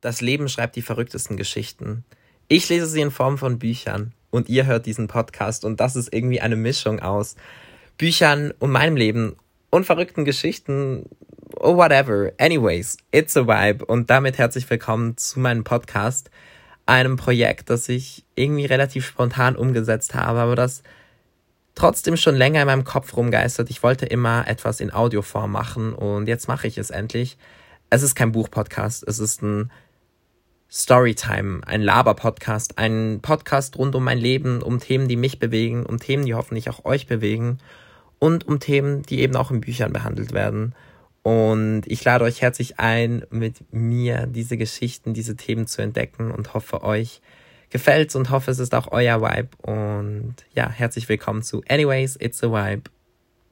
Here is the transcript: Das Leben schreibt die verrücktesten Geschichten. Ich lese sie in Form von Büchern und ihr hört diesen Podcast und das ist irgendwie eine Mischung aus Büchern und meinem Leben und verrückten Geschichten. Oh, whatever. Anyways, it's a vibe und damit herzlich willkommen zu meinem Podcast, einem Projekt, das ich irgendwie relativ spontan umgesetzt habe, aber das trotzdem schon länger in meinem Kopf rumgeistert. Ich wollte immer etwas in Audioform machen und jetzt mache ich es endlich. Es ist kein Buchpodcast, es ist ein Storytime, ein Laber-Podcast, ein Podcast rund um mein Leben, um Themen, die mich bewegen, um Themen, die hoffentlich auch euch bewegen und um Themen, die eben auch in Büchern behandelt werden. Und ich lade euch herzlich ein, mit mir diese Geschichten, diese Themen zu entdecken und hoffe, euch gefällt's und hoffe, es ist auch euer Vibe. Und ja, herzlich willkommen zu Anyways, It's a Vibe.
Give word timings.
Das 0.00 0.20
Leben 0.20 0.48
schreibt 0.48 0.76
die 0.76 0.82
verrücktesten 0.82 1.36
Geschichten. 1.36 2.04
Ich 2.48 2.68
lese 2.68 2.86
sie 2.86 3.00
in 3.00 3.10
Form 3.10 3.38
von 3.38 3.58
Büchern 3.58 4.12
und 4.30 4.48
ihr 4.48 4.66
hört 4.66 4.86
diesen 4.86 5.08
Podcast 5.08 5.64
und 5.64 5.80
das 5.80 5.96
ist 5.96 6.12
irgendwie 6.12 6.40
eine 6.40 6.56
Mischung 6.56 7.00
aus 7.00 7.34
Büchern 7.96 8.52
und 8.58 8.70
meinem 8.70 8.96
Leben 8.96 9.36
und 9.70 9.84
verrückten 9.84 10.26
Geschichten. 10.26 11.08
Oh, 11.56 11.76
whatever. 11.76 12.30
Anyways, 12.38 12.98
it's 13.10 13.36
a 13.38 13.46
vibe 13.46 13.86
und 13.86 14.10
damit 14.10 14.36
herzlich 14.36 14.68
willkommen 14.68 15.16
zu 15.16 15.40
meinem 15.40 15.64
Podcast, 15.64 16.30
einem 16.84 17.16
Projekt, 17.16 17.70
das 17.70 17.88
ich 17.88 18.24
irgendwie 18.34 18.66
relativ 18.66 19.06
spontan 19.06 19.56
umgesetzt 19.56 20.14
habe, 20.14 20.40
aber 20.40 20.56
das 20.56 20.82
trotzdem 21.74 22.18
schon 22.18 22.36
länger 22.36 22.60
in 22.60 22.66
meinem 22.66 22.84
Kopf 22.84 23.16
rumgeistert. 23.16 23.70
Ich 23.70 23.82
wollte 23.82 24.04
immer 24.04 24.46
etwas 24.46 24.80
in 24.80 24.92
Audioform 24.92 25.50
machen 25.50 25.94
und 25.94 26.28
jetzt 26.28 26.48
mache 26.48 26.66
ich 26.66 26.76
es 26.76 26.90
endlich. 26.90 27.38
Es 27.88 28.02
ist 28.02 28.16
kein 28.16 28.32
Buchpodcast, 28.32 29.04
es 29.06 29.20
ist 29.20 29.42
ein 29.42 29.70
Storytime, 30.68 31.60
ein 31.64 31.82
Laber-Podcast, 31.82 32.78
ein 32.78 33.20
Podcast 33.22 33.78
rund 33.78 33.94
um 33.94 34.02
mein 34.02 34.18
Leben, 34.18 34.60
um 34.60 34.80
Themen, 34.80 35.06
die 35.06 35.16
mich 35.16 35.38
bewegen, 35.38 35.86
um 35.86 36.00
Themen, 36.00 36.26
die 36.26 36.34
hoffentlich 36.34 36.68
auch 36.68 36.84
euch 36.84 37.06
bewegen 37.06 37.58
und 38.18 38.48
um 38.48 38.58
Themen, 38.58 39.02
die 39.02 39.20
eben 39.20 39.36
auch 39.36 39.52
in 39.52 39.60
Büchern 39.60 39.92
behandelt 39.92 40.32
werden. 40.32 40.74
Und 41.22 41.82
ich 41.86 42.02
lade 42.04 42.24
euch 42.24 42.42
herzlich 42.42 42.80
ein, 42.80 43.24
mit 43.30 43.72
mir 43.72 44.26
diese 44.26 44.56
Geschichten, 44.56 45.14
diese 45.14 45.36
Themen 45.36 45.68
zu 45.68 45.80
entdecken 45.80 46.32
und 46.32 46.54
hoffe, 46.54 46.82
euch 46.82 47.20
gefällt's 47.70 48.16
und 48.16 48.30
hoffe, 48.30 48.50
es 48.50 48.58
ist 48.58 48.74
auch 48.74 48.90
euer 48.90 49.20
Vibe. 49.22 49.50
Und 49.62 50.34
ja, 50.54 50.68
herzlich 50.68 51.08
willkommen 51.08 51.42
zu 51.42 51.62
Anyways, 51.68 52.16
It's 52.20 52.42
a 52.42 52.48
Vibe. 52.48 52.90